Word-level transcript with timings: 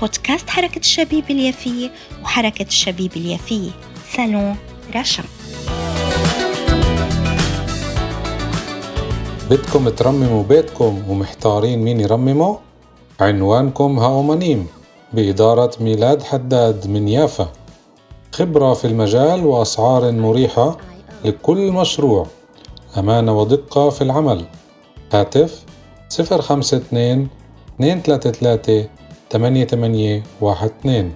بودكاست 0.00 0.50
حركة 0.50 0.78
الشبيب 0.78 1.24
اليافية 1.30 1.90
وحركة 2.22 2.62
الشبيب 2.62 3.12
اليافية 3.16 3.70
سالون 4.16 4.56
رشا 4.96 5.22
بدكم 9.50 9.88
ترمموا 9.88 10.42
بيتكم 10.42 11.02
ومحتارين 11.08 11.78
مين 11.78 12.00
يرممه؟ 12.00 12.58
عنوانكم 13.20 13.98
هاومانيم 13.98 14.66
بإدارة 15.12 15.70
ميلاد 15.80 16.22
حداد 16.22 16.86
من 16.86 17.08
يافا. 17.08 17.52
خبرة 18.32 18.74
في 18.74 18.86
المجال 18.86 19.46
وأسعار 19.46 20.12
مريحة 20.12 20.76
لكل 21.24 21.72
مشروع. 21.72 22.26
أمانة 22.98 23.38
ودقة 23.38 23.90
في 23.90 24.02
العمل. 24.02 24.44
هاتف 25.12 25.64
052 26.20 27.28
233 27.78 28.99
8812 29.32 31.10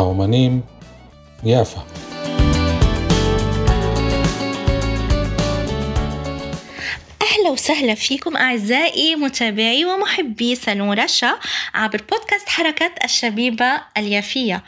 أو 0.00 0.12
منيم 0.14 0.62
يافا. 1.44 1.82
أهلا 7.28 7.50
وسهلا 7.50 7.94
فيكم 7.94 8.36
أعزائي 8.36 9.16
متابعي 9.16 9.84
ومحبي 9.84 10.54
سالون 10.54 11.00
رشا 11.00 11.38
عبر 11.74 12.02
بودكاست 12.10 12.48
حركة 12.48 12.90
الشبيبة 13.04 13.80
اليافية. 13.96 14.64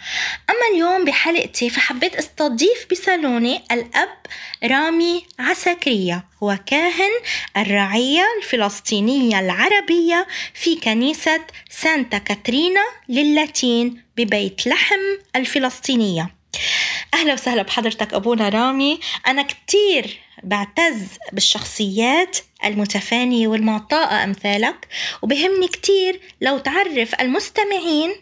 أما 0.51 0.75
اليوم 0.75 1.05
بحلقتي 1.05 1.71
فحبيت 1.71 2.17
أستضيف 2.17 2.87
بصالوني 2.91 3.63
الأب 3.73 4.17
رامي 4.65 5.25
عسكرية 5.39 6.25
هو 6.43 6.59
كاهن 6.67 7.11
الرعية 7.57 8.25
الفلسطينية 8.43 9.41
العربية 9.41 10.27
في 10.55 10.77
كنيسة 10.77 11.41
سانتا 11.71 12.19
كاترينا 12.19 12.85
للاتين 13.09 14.05
ببيت 14.17 14.67
لحم 14.67 15.01
الفلسطينية. 15.37 16.31
أهلا 17.15 17.33
وسهلا 17.33 17.63
بحضرتك 17.63 18.15
أبونا 18.15 18.49
رامي 18.49 19.01
أنا 19.27 19.43
كتير 19.43 20.21
بعتز 20.43 21.03
بالشخصيات 21.33 22.39
المتفانية 22.65 23.49
والمعطاءة 23.49 24.25
أمثالك 24.25 24.89
وبهمني 25.23 25.69
كتير 25.69 26.21
لو 26.41 26.59
تعرف 26.59 27.15
المستمعين 27.21 28.15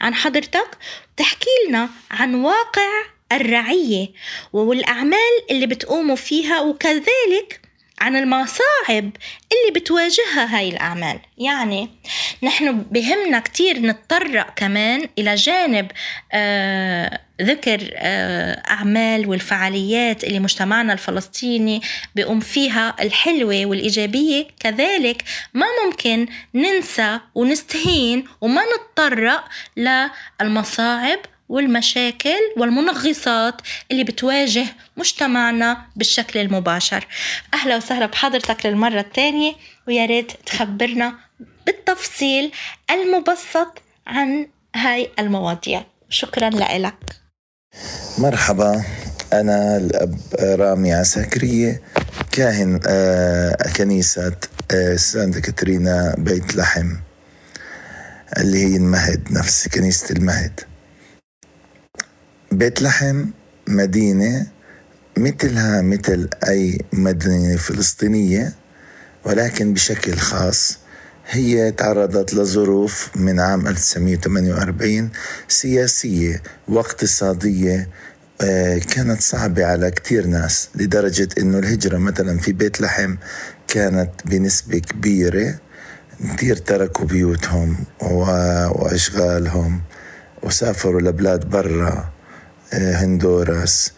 عن 0.00 0.14
حضرتك 0.14 0.78
وتحكي 1.12 1.50
لنا 1.68 1.88
عن 2.10 2.34
واقع 2.34 2.88
الرعية 3.32 4.08
والأعمال 4.52 5.18
اللي 5.50 5.66
بتقوموا 5.66 6.16
فيها 6.16 6.60
وكذلك 6.60 7.60
عن 8.00 8.16
المصاعب 8.16 9.10
اللي 9.52 9.80
بتواجهها 9.80 10.56
هاي 10.58 10.68
الأعمال. 10.68 11.18
يعني 11.38 11.90
نحن 12.42 12.82
بهمنا 12.90 13.40
كتير 13.40 13.78
نتطرق 13.78 14.54
كمان 14.56 15.08
إلى 15.18 15.34
جانب 15.34 15.90
آه 16.32 17.20
ذكر 17.42 17.90
آه 17.94 18.62
أعمال 18.70 19.26
والفعاليات 19.28 20.24
اللي 20.24 20.38
مجتمعنا 20.40 20.92
الفلسطيني 20.92 21.80
بيقوم 22.14 22.40
فيها 22.40 22.96
الحلوة 23.00 23.66
والإيجابية. 23.66 24.46
كذلك 24.60 25.24
ما 25.54 25.66
ممكن 25.84 26.26
ننسى 26.54 27.20
ونستهين 27.34 28.24
وما 28.40 28.62
نتطرق 28.62 29.44
للمصاعب 29.76 31.18
والمشاكل 31.48 32.40
والمنغصات 32.56 33.54
اللي 33.90 34.04
بتواجه 34.04 34.66
مجتمعنا 34.96 35.86
بالشكل 35.96 36.40
المباشر. 36.40 37.06
أهلا 37.54 37.76
وسهلا 37.76 38.06
بحضرتك 38.06 38.66
للمرة 38.66 39.00
الثانية 39.00 39.52
ويا 39.88 40.06
ريت 40.06 40.32
تخبرنا 40.46 41.14
بالتفصيل 41.66 42.52
المبسط 42.90 43.82
عن 44.06 44.46
هاي 44.76 45.10
المواضيع. 45.18 45.84
شكرا 46.08 46.50
لك 46.50 46.94
مرحبا 48.18 48.84
أنا 49.32 49.76
الأب 49.76 50.18
رامي 50.40 50.92
عساكرية 50.92 51.82
كاهن 52.32 52.80
كنيسة 53.76 54.36
سانتا 54.96 55.40
كاترينا 55.40 56.14
بيت 56.18 56.56
لحم 56.56 56.96
اللي 58.36 58.64
هي 58.64 58.76
المهد 58.76 59.32
نفس 59.32 59.68
كنيسة 59.68 60.14
المهد. 60.14 60.60
بيت 62.56 62.82
لحم 62.82 63.24
مدينة 63.68 64.46
مثلها 65.18 65.82
مثل 65.82 66.28
أي 66.48 66.80
مدينة 66.92 67.56
فلسطينية 67.56 68.52
ولكن 69.24 69.72
بشكل 69.72 70.16
خاص 70.16 70.78
هي 71.26 71.70
تعرضت 71.72 72.34
لظروف 72.34 73.10
من 73.16 73.40
عام 73.40 73.66
1948 73.66 75.10
سياسية 75.48 76.42
واقتصادية 76.68 77.88
كانت 78.94 79.20
صعبة 79.20 79.66
على 79.66 79.90
كتير 79.90 80.26
ناس 80.26 80.68
لدرجة 80.74 81.28
إنه 81.38 81.58
الهجرة 81.58 81.98
مثلا 81.98 82.38
في 82.38 82.52
بيت 82.52 82.80
لحم 82.80 83.16
كانت 83.68 84.10
بنسبة 84.24 84.78
كبيرة 84.78 85.54
كتير 86.36 86.56
تركوا 86.56 87.06
بيوتهم 87.06 87.76
وأشغالهم 88.00 89.82
وسافروا 90.42 91.00
لبلاد 91.00 91.50
برا. 91.50 92.15
هندوراس 92.72 93.92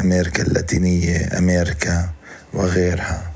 أمريكا 0.00 0.42
اللاتينية 0.42 1.38
أمريكا 1.38 2.08
وغيرها 2.54 3.32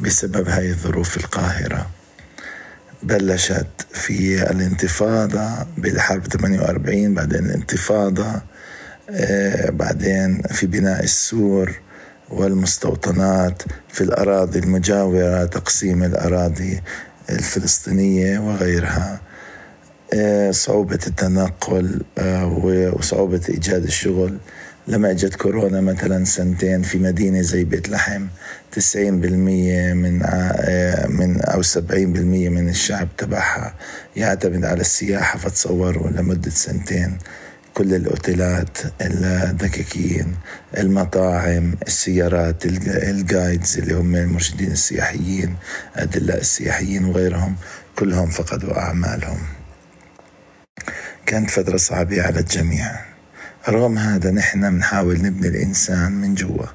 بسبب 0.00 0.48
هاي 0.48 0.70
الظروف 0.70 1.16
القاهرة. 1.16 1.90
بلشت 3.02 3.66
في 3.92 4.50
الانتفاضة 4.50 5.66
بالحرب 5.78 6.26
48 6.26 7.14
بعدين 7.14 7.44
الانتفاضة 7.46 8.42
بعدين 9.68 10.42
في 10.42 10.66
بناء 10.66 11.04
السور 11.04 11.80
والمستوطنات 12.30 13.62
في 13.88 14.00
الأراضي 14.00 14.58
المجاورة 14.58 15.44
تقسيم 15.44 16.02
الأراضي 16.04 16.82
الفلسطينية 17.30 18.38
وغيرها. 18.38 19.20
صعوبة 20.50 20.98
التنقل 21.06 22.02
وصعوبة 22.96 23.40
إيجاد 23.48 23.82
الشغل. 23.82 24.38
لما 24.88 25.10
إجت 25.10 25.34
كورونا 25.34 25.80
مثلا 25.80 26.24
سنتين 26.24 26.82
في 26.82 26.98
مدينة 26.98 27.40
زي 27.40 27.64
بيت 27.64 27.88
لحم 27.88 28.26
90% 28.72 28.96
من 28.96 30.18
من 31.08 31.40
أو 31.40 31.62
70% 31.62 31.74
من 32.48 32.68
الشعب 32.68 33.08
تبعها 33.18 33.74
يعتمد 34.16 34.64
على 34.64 34.80
السياحة 34.80 35.38
فتصوروا 35.38 36.10
لمدة 36.10 36.50
سنتين 36.50 37.18
كل 37.74 37.94
الأوتيلات 37.94 38.78
الدكاكين 39.00 40.34
المطاعم 40.78 41.74
السيارات 41.86 42.66
الجايدز 42.66 43.78
اللي 43.78 43.94
هم 43.94 44.16
المرشدين 44.16 44.72
السياحيين 44.72 45.56
أدلاء 45.96 46.40
السياحيين 46.40 47.04
وغيرهم 47.04 47.56
كلهم 47.98 48.30
فقدوا 48.30 48.78
أعمالهم. 48.78 49.38
كانت 51.26 51.50
فترة 51.50 51.76
صعبة 51.76 52.22
على 52.22 52.40
الجميع. 52.40 53.00
رغم 53.68 53.98
هذا 53.98 54.30
نحن 54.30 54.70
بنحاول 54.70 55.22
نبني 55.22 55.48
الإنسان 55.48 56.12
من 56.12 56.34
جوا. 56.34 56.66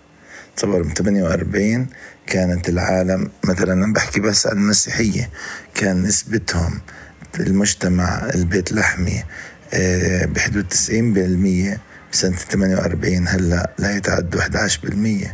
تصور 0.57 0.83
من 0.83 0.93
48 0.93 1.87
كانت 2.27 2.69
العالم 2.69 3.29
مثلا 3.45 3.73
أنا 3.73 3.93
بحكي 3.93 4.19
بس 4.19 4.47
عن 4.47 4.57
المسيحية 4.57 5.29
كان 5.75 6.03
نسبتهم 6.03 6.81
المجتمع 7.39 8.29
البيت 8.35 8.71
لحمي 8.71 9.23
بحدود 10.23 10.73
90% 10.73 11.79
بسنة 12.13 12.35
48 12.35 13.27
هلأ 13.27 13.71
لا 13.79 13.95
يتعدوا 13.95 14.41
11% 14.41 15.27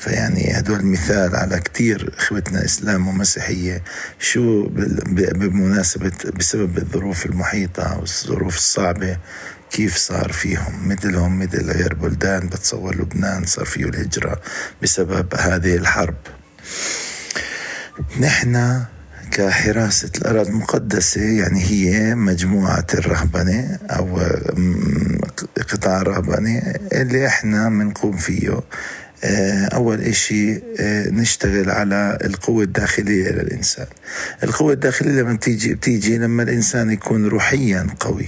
فيعني 0.00 0.58
هدول 0.58 0.86
مثال 0.86 1.36
على 1.36 1.60
كتير 1.60 2.14
إخوتنا 2.18 2.64
إسلام 2.64 3.08
ومسيحية 3.08 3.82
شو 4.18 4.68
بمناسبه 5.32 6.12
بسبب 6.38 6.78
الظروف 6.78 7.26
المحيطة 7.26 7.98
والظروف 7.98 8.56
الصعبة 8.56 9.18
كيف 9.70 9.96
صار 9.96 10.32
فيهم؟ 10.32 10.88
مثلهم 10.88 11.38
مثل 11.38 11.70
غير 11.70 11.94
بلدان 11.94 12.46
بتصور 12.48 12.94
لبنان 12.96 13.44
صار 13.44 13.64
فيه 13.64 13.84
الهجرة 13.84 14.40
بسبب 14.82 15.34
هذه 15.34 15.76
الحرب. 15.76 16.16
نحن 18.20 18.84
كحراسة 19.30 20.10
الأراضي 20.16 20.50
المقدسة 20.50 21.20
يعني 21.20 21.62
هي 21.64 22.14
مجموعة 22.14 22.86
الرهبنة 22.94 23.78
أو 23.90 24.18
قطاع 25.72 26.00
الرهبنة 26.00 26.58
اللي 26.92 27.26
إحنا 27.26 27.68
بنقوم 27.68 28.16
فيه. 28.16 28.60
أول 29.24 30.00
إشي 30.00 30.54
آه، 30.56 31.08
نشتغل 31.10 31.70
على 31.70 32.18
القوة 32.24 32.62
الداخلية 32.64 33.30
للإنسان. 33.30 33.86
القوة 34.42 34.72
الداخلية 34.72 35.10
لما 35.10 35.32
بتيجي 35.32 35.74
بتيجي 35.74 36.18
لما 36.18 36.42
الإنسان 36.42 36.90
يكون 36.90 37.26
روحيا 37.26 37.86
قوي. 38.00 38.26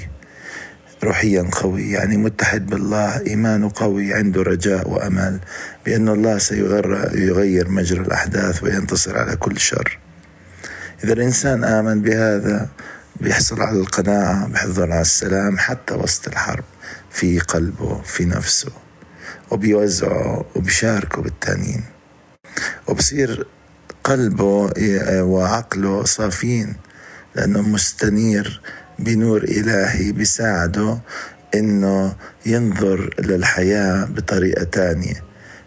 روحيا 1.04 1.50
قوي 1.52 1.90
يعني 1.90 2.16
متحد 2.16 2.66
بالله 2.66 3.20
إيمانه 3.26 3.72
قوي 3.74 4.14
عنده 4.14 4.42
رجاء 4.42 4.90
وأمل 4.90 5.38
بأن 5.86 6.08
الله 6.08 6.38
سيغير 6.38 7.68
مجرى 7.68 8.00
الأحداث 8.00 8.62
وينتصر 8.62 9.18
على 9.18 9.36
كل 9.36 9.58
شر. 9.58 9.98
إذا 11.04 11.12
الإنسان 11.12 11.64
آمن 11.64 12.02
بهذا 12.02 12.68
بيحصل 13.20 13.62
على 13.62 13.78
القناعة 13.78 14.48
بيحصل 14.48 14.82
على 14.92 15.00
السلام 15.00 15.58
حتى 15.58 15.94
وسط 15.94 16.28
الحرب 16.28 16.64
في 17.10 17.38
قلبه 17.38 18.02
في 18.02 18.24
نفسه. 18.24 18.81
وبيوزعه 19.50 20.44
وبيشاركه 20.56 21.22
بالتانيين. 21.22 21.84
وبصير 22.88 23.46
قلبه 24.04 24.70
وعقله 25.22 26.04
صافين 26.04 26.76
لأنه 27.34 27.62
مستنير 27.62 28.60
بنور 28.98 29.42
إلهي 29.44 30.12
بيساعده 30.12 30.98
إنه 31.54 32.16
ينظر 32.46 33.14
للحياة 33.18 34.04
بطريقة 34.04 34.64
تانية. 34.64 35.24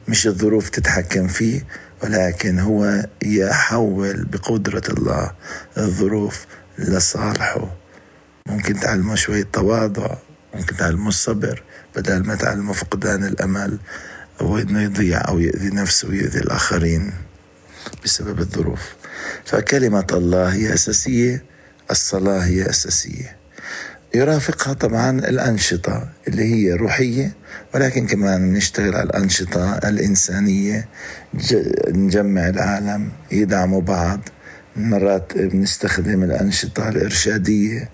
مش 0.08 0.28
الظروف 0.28 0.70
تتحكم 0.70 1.28
فيه 1.28 1.62
ولكن 2.04 2.60
هو 2.60 3.06
يحول 3.24 4.26
بقدرة 4.26 4.84
الله 4.90 5.32
الظروف 5.78 6.46
لصالحه. 6.80 7.76
ممكن 8.48 8.80
تعلمه 8.80 9.16
شوية 9.16 9.48
تواضع 9.54 10.16
ممكن 10.56 10.78
تعلمه 10.78 11.08
الصبر. 11.08 11.64
بدل 11.96 12.24
ما 12.26 12.36
تعلمه 12.36 12.74
فقدان 12.74 13.24
الأمل 13.24 13.80
أو 14.42 14.58
إنه 14.58 14.82
يضيع 14.82 15.28
أو 15.28 15.40
يؤذي 15.40 15.70
نفسه 15.70 16.10
ويؤذي 16.10 16.40
الآخرين 16.40 17.14
بسبب 18.04 18.40
الظروف. 18.40 18.96
فكلمة 19.46 20.08
الله 20.12 20.54
هي 20.54 20.74
أساسية 20.74 21.44
الصلاة 21.92 22.40
هي 22.40 22.70
أساسية. 22.70 23.36
يرافقها 24.16 24.74
طبعا 24.74 25.10
الأنشطة 25.10 26.10
اللي 26.28 26.44
هي 26.44 26.74
روحية 26.74 27.34
ولكن 27.74 28.08
كمان 28.08 28.54
نشتغل 28.54 28.96
على 28.96 29.04
الأنشطة 29.04 29.78
الإنسانية. 29.78 30.88
نجمع 31.88 32.50
العالم 32.50 33.12
يدعموا 33.32 33.82
بعض. 33.82 34.20
مرات 34.76 35.38
بنستخدم 35.38 36.24
الأنشطة 36.24 36.90
الإرشادية 36.90 37.90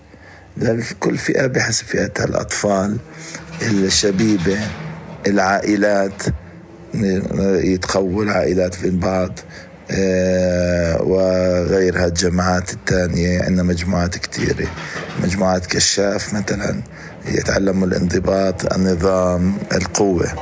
لكل 0.56 1.18
فئة 1.18 1.46
بحسب 1.46 1.84
فئتها 1.84 2.24
الأطفال 2.24 2.98
الشبيبة 3.62 4.58
العائلات 5.26 6.22
يتقووا 7.64 8.24
العائلات 8.24 8.80
بين 8.82 8.98
بعض 8.98 9.38
آه، 9.90 11.02
وغيرها 11.02 12.06
الجماعات 12.06 12.72
الثانية 12.72 13.42
عندنا 13.42 13.62
مجموعات 13.62 14.18
كثيرة 14.18 14.68
مجموعات 15.22 15.66
كشاف 15.66 16.34
مثلا 16.34 16.82
يتعلموا 17.28 17.86
الانضباط 17.86 18.72
النظام 18.72 19.54
القوة. 19.72 20.32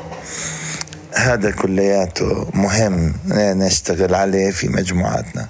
هذا 1.14 1.50
كلياته 1.50 2.50
مهم 2.54 3.14
نشتغل 3.32 4.14
عليه 4.14 4.50
في 4.50 4.68
مجموعاتنا. 4.68 5.48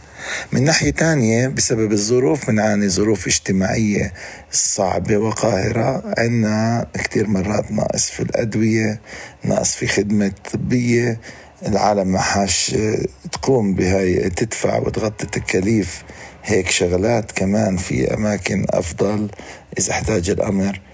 من 0.53 0.65
ناحية 0.65 0.91
تانية 0.91 1.49
بسبب 1.49 1.93
الظروف 1.93 2.51
بنعاني 2.51 2.89
ظروف 2.89 3.27
اجتماعية 3.27 4.13
صعبة 4.53 5.17
وقاهرة 5.17 6.15
عنا 6.19 6.87
كتير 6.95 7.27
مرات 7.27 7.73
ناقص 7.73 8.11
في 8.11 8.21
الأدوية 8.21 9.01
ناقص 9.45 9.75
في 9.75 9.87
خدمة 9.87 10.33
طبية 10.53 11.21
العالم 11.67 12.09
ما 12.09 12.19
حاش 12.19 12.77
تقوم 13.33 13.75
بهاي 13.75 14.31
تدفع 14.31 14.79
وتغطي 14.79 15.27
تكاليف 15.27 16.03
هيك 16.45 16.71
شغلات 16.71 17.33
كمان 17.33 17.77
في 17.77 18.15
أماكن 18.15 18.67
أفضل 18.71 19.31
إذا 19.79 19.93
احتاج 19.93 20.31
الأمر. 20.31 20.75
آه، 20.77 20.90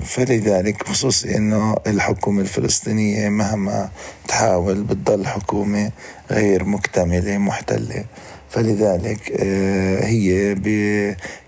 فلذلك 0.00 0.82
خصوصي 0.82 1.36
إنه 1.36 1.76
الحكومة 1.86 2.40
الفلسطينية 2.40 3.28
مهما 3.28 3.90
تحاول 4.28 4.82
بتضل 4.82 5.26
حكومة 5.26 5.90
غير 6.30 6.64
مكتملة 6.64 7.38
محتلة. 7.38 8.04
فلذلك 8.50 9.32
آه، 9.40 10.04
هي 10.04 10.54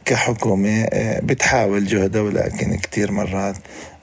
كحكومة 0.05 0.83
آه، 0.93 1.21
بتحاول 1.21 1.87
جهدها 1.87 2.23
ولكن 2.23 2.77
كثير 2.77 3.13
مرات 3.13 3.57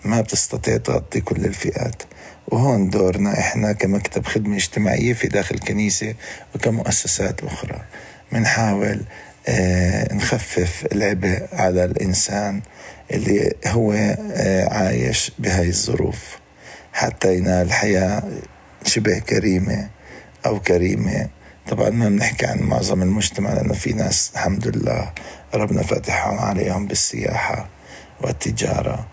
ما 0.06 0.22
بتستطيع 0.22 0.78
تغطي 0.78 1.22
كل 1.22 1.46
الفئات. 1.46 2.04
وهون 2.48 2.90
دورنا 2.90 3.40
إحنا 3.40 3.72
كمكتب 3.72 4.26
خدمة 4.26 4.56
اجتماعية 4.56 5.14
في 5.14 5.28
داخل 5.28 5.56
الكنيسة 5.56 6.14
وكمؤسسات 6.56 7.44
أخرى. 7.44 7.82
بنحاول 8.32 9.02
نخفف 10.12 10.88
العبء 10.92 11.48
على 11.54 11.86
الإنسان 11.86 12.62
اللي 13.12 13.54
هو 13.68 13.94
آه، 13.94 14.74
عايش 14.74 15.32
بهاي 15.40 15.68
الظروف. 15.68 16.40
حتى 16.94 17.36
ينال 17.38 17.74
حياة 17.74 18.24
شبه 18.86 19.20
كريمة 19.20 19.90
أو 20.46 20.60
كريمة. 20.60 21.30
طبعا 21.68 21.90
ما 21.90 22.10
بنحكي 22.10 22.46
عن 22.46 22.60
معظم 22.60 23.02
المجتمع 23.02 23.54
لأنه 23.54 23.74
في 23.74 23.94
ناس 23.94 24.32
الحمد 24.34 24.68
لله 24.68 25.12
ربنا 25.54 25.84
فاتحهم 25.84 26.40
عليهم 26.40 26.88
بالسياحة 26.88 27.70
والتجارة. 28.22 29.08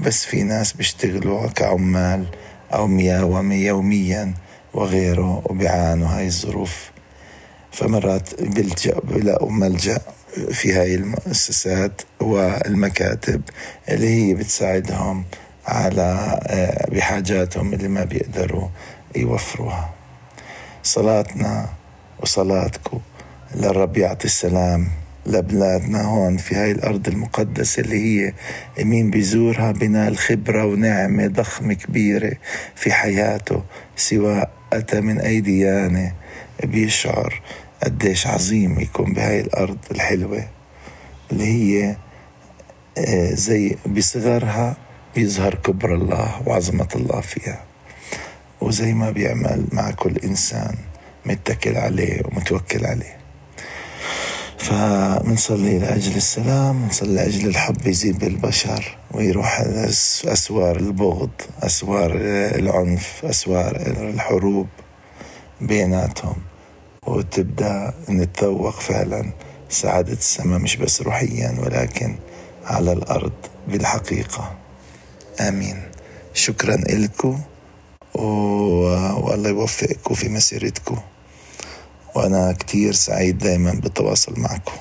بس 0.00 0.24
في 0.24 0.42
ناس 0.42 0.72
بيشتغلوا 0.72 1.46
كعمال 1.46 2.26
أو 2.74 2.86
مياومة 2.86 3.54
يوميا 3.54 4.34
وغيره 4.74 5.42
وبيعانوا 5.46 6.08
هاي 6.08 6.26
الظروف. 6.26 6.93
فمرات 7.74 8.42
بيلجأ 8.42 9.00
بيلاقوا 9.04 9.50
ملجأ 9.50 9.98
في 10.50 10.72
هاي 10.72 10.94
المؤسسات 10.94 12.02
والمكاتب 12.20 13.42
اللي 13.88 14.08
هي 14.08 14.34
بتساعدهم 14.34 15.24
على 15.66 16.40
آه، 16.46 16.90
بحاجاتهم 16.90 17.72
اللي 17.72 17.88
ما 17.88 18.04
بيقدروا 18.04 18.68
يوفروها. 19.16 19.94
صلاتنا 20.82 21.68
وصلاتكم 22.20 23.00
للرب 23.54 23.96
يعطي 23.96 24.24
السلام 24.24 24.88
لبلادنا 25.26 26.02
هون 26.02 26.36
في 26.36 26.54
هاي 26.54 26.70
الأرض 26.70 27.08
المقدسة 27.08 27.82
اللي 27.82 27.96
هي 28.26 28.32
مين 28.84 29.10
بيزورها 29.10 29.72
بنال 29.72 30.18
خبرة 30.18 30.64
ونعمة 30.64 31.26
ضخمة 31.26 31.74
كبيرة 31.74 32.32
في 32.74 32.92
حياته 32.92 33.62
سواء 33.96 34.50
أتى 34.72 35.00
من 35.00 35.20
أي 35.20 35.40
ديانة 35.40 36.12
بيشعر. 36.64 37.42
قديش 37.84 38.26
عظيم 38.26 38.80
يكون 38.80 39.12
بهاي 39.12 39.40
الأرض 39.40 39.78
الحلوة 39.90 40.44
اللي 41.32 41.44
هي 41.44 41.96
آه، 42.98 43.34
زي 43.34 43.76
بصغرها 43.86 44.76
بيظهر 45.14 45.54
كبر 45.54 45.94
الله 45.94 46.42
وعظمة 46.46 46.88
الله 46.94 47.20
فيها. 47.20 47.64
وزي 48.60 48.94
ما 48.94 49.10
بيعمل 49.10 49.64
مع 49.72 49.90
كل 49.90 50.16
إنسان 50.24 50.74
متكل 51.26 51.76
عليه 51.76 52.22
ومتوكل 52.24 52.86
عليه. 52.86 53.16
فمنصلي 54.58 55.78
لأجل 55.78 56.16
السلام 56.16 56.82
منصلي 56.82 57.14
لأجل 57.14 57.48
الحب 57.48 57.86
يزيد 57.86 58.18
بالبشر 58.18 58.96
ويروح 59.10 59.60
أسوار 60.24 60.76
البغض 60.76 61.30
أسوار 61.62 62.12
العنف 62.54 63.24
أسوار 63.24 63.76
الحروب 63.86 64.68
بيناتهم. 65.60 66.36
وتبدأ 67.06 67.94
نتذوق 68.08 68.80
فعلا. 68.80 69.32
سعادة 69.68 70.12
السماء 70.12 70.58
مش 70.58 70.76
بس 70.76 71.02
روحيا 71.02 71.56
ولكن 71.60 72.16
على 72.64 72.92
الأرض 72.92 73.32
بالحقيقة. 73.68 74.56
آمين. 75.40 75.82
شكرا 76.34 76.76
لكم. 76.76 77.40
والله 78.14 79.48
يوفقكم 79.48 80.14
في 80.14 80.28
مسيرتكم 80.28 80.98
وأنا 82.14 82.52
كتير 82.52 82.92
سعيد 82.92 83.38
دايما 83.38 83.72
بالتواصل 83.72 84.40
معكم 84.40 84.72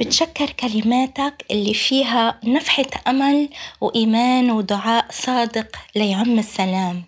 بتشكر 0.00 0.50
كلماتك 0.50 1.44
اللي 1.50 1.74
فيها 1.74 2.40
نفحة 2.44 2.86
أمل 3.08 3.48
وإيمان 3.80 4.50
ودعاء 4.50 5.06
صادق 5.10 5.76
ليعم 5.96 6.38
السلام. 6.38 7.04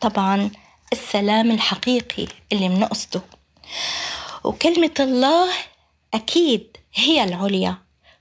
طبعا 0.00 0.50
السلام 0.92 1.50
الحقيقي 1.50 2.26
اللي 2.52 2.68
بنقصده 2.68 3.22
وكلمة 4.44 4.94
الله 5.00 5.48
أكيد 6.14 6.76
هي 6.94 7.24
العليا 7.24 7.76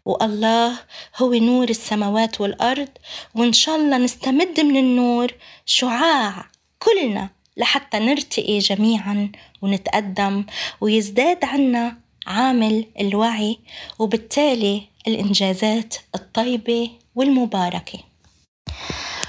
والله 0.06 0.80
هو 1.18 1.34
نور 1.34 1.70
السماوات 1.70 2.42
والأرض 2.42 2.90
وإن 3.36 3.54
شاء 3.54 3.76
الله 3.76 3.98
نستمد 3.98 4.60
من 4.60 4.78
النور 4.78 5.34
شعاع 5.66 6.46
كلنا 6.80 7.30
لحتى 7.58 8.00
نرتقي 8.00 8.60
جميعا 8.60 9.32
ونتقدم 9.62 10.46
ويزداد 10.82 11.46
عنا 11.46 11.98
عامل 12.28 12.86
الوعي 13.00 13.60
وبالتالي 14.00 14.84
الإنجازات 15.08 15.96
الطيبة 16.16 16.90
والمباركة. 17.16 18.00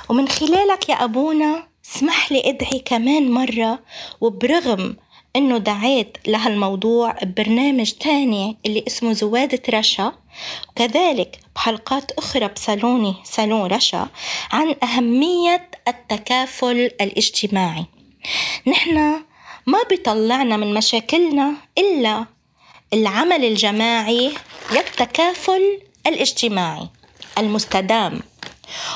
ومن 0.09 0.29
خلالك 0.29 0.89
يا 0.89 1.05
أبونا 1.05 1.70
اسمح 1.97 2.33
لي 2.33 2.49
ادعي 2.51 2.79
كمان 2.79 3.31
مرة 3.31 3.79
وبرغم 4.21 4.97
إنه 5.37 5.59
دعيت 5.59 6.19
لهالموضوع 6.27 7.13
ببرنامج 7.23 7.93
تاني 7.93 8.57
اللي 8.67 8.85
اسمه 8.87 9.13
زوادة 9.13 9.63
رشا 9.79 10.13
وكذلك 10.69 11.41
بحلقات 11.55 12.13
أخرى 12.13 12.49
بصالوني 12.49 13.15
صالون 13.25 13.73
رشا 13.73 14.09
عن 14.53 14.75
أهمية 14.83 15.71
التكافل 15.89 16.77
الاجتماعي. 17.01 17.87
نحن 18.67 18.99
ما 19.67 19.79
بيطلعنا 19.89 20.57
من 20.57 20.75
مشاكلنا 20.75 21.55
إلا 21.79 22.27
العمل 22.93 23.45
الجماعي 23.45 24.33
للتكافل 24.73 25.81
الاجتماعي 26.07 26.89
المستدام. 27.39 28.21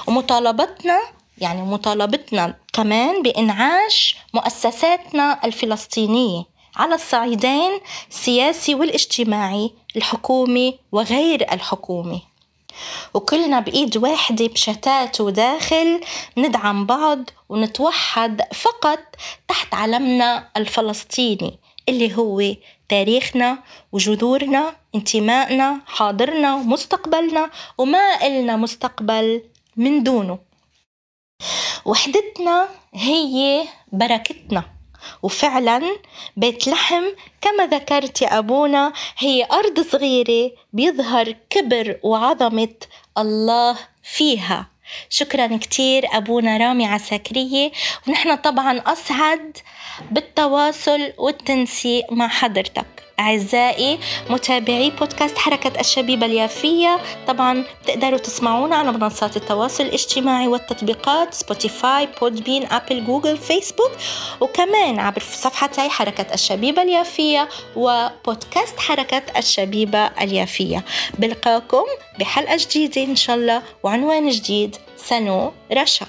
ومطالبتنا 0.07 1.01
يعني 1.39 1.63
مطالبتنا 1.63 2.63
كمان 2.75 3.23
بإنعاش 3.23 4.16
مؤسساتنا 4.35 5.40
الفلسطينية 5.45 6.45
على 6.76 6.95
الصعيدين 6.95 7.71
السياسي 8.11 8.75
والاجتماعي 8.75 9.71
الحكومي 9.97 10.78
وغير 10.93 11.52
الحكومي. 11.52 12.23
وكلنا 13.14 13.61
بإيد 13.61 13.97
واحدة 13.97 14.47
بشتات 14.47 15.21
وداخل 15.21 16.00
ندعم 16.37 16.87
بعض 16.87 17.31
ونتوحد 17.49 18.43
فقط 18.54 18.99
تحت 19.49 19.75
علمنا 19.75 20.49
الفلسطيني 20.57 21.59
اللي 21.88 22.16
هو 22.16 22.43
تاريخنا 22.88 23.59
وجذورنا 23.93 24.76
انتمائنا 24.95 25.81
حاضرنا 25.87 26.54
ومستقبلنا 26.54 27.50
وما 27.78 28.26
إلنا 28.26 28.57
مستقبل 28.57 29.43
من 29.76 30.02
دونه. 30.02 30.38
وحدتنا 31.85 32.69
هي 32.95 33.64
بركتنا 33.93 34.64
وفعلا 35.23 35.83
بيت 36.37 36.69
لحم 36.69 37.05
كما 37.41 37.67
ذكرت 37.67 38.23
يا 38.23 38.38
أبونا 38.38 38.93
هي 39.19 39.47
أرض 39.53 39.81
صغيرة 39.81 40.50
بيظهر 40.73 41.35
كبر 41.50 41.99
وعظمة 42.03 42.75
الله 43.19 43.76
فيها. 44.03 44.67
شكرا 45.11 45.57
كتير 45.57 46.05
أبونا 46.12 46.57
رامي 46.57 46.87
عساكرية. 46.87 47.73
ونحن 48.09 48.35
طبعا 48.35 48.83
أسعد 48.87 49.59
بالتواصل 50.11 51.12
والتنسيق 51.19 52.12
مع 52.12 52.29
حضرتك. 52.29 53.03
أعزائي 53.21 53.99
متابعي 54.30 54.90
بودكاست 54.90 55.38
حركة 55.38 55.80
الشبيبة 55.80 56.26
اليافية. 56.26 56.99
طبعا 57.26 57.64
تقدروا 57.87 58.18
تسمعونا 58.18 58.76
على 58.76 58.92
منصات 58.92 59.37
التواصل 59.37 59.85
الاجتماعي 59.85 60.49
والتطبيقات 60.49 61.35
Spotify 61.35 62.09
Podbean 62.21 62.73
Apple 62.73 63.04
Google 63.04 63.37
Facebook 63.37 63.90
وكمان 64.40 64.99
عبر 64.99 65.23
صفحتي 65.23 65.88
حركة 65.88 66.35
الشبيبة 66.35 66.83
اليافية 66.83 67.49
وبودكاست 67.76 68.78
حركة 68.78 69.23
الشبيبة 69.37 70.06
اليافية. 70.06 70.85
بلقاكم 71.18 71.85
بحلقة 72.18 72.56
جديدة 72.56 73.04
إن 73.04 73.16
شاء 73.16 73.37
الله 73.37 73.62
وعنوان 73.83 74.28
جديد 74.28 74.76
صالون 74.97 75.52
رشا. 75.73 76.06